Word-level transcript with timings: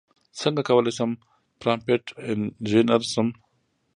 څنګه 0.39 0.61
کولی 0.69 0.91
شم 0.97 1.11
پرامپټ 1.61 2.03
انژینر 2.29 3.01
شم 3.13 3.27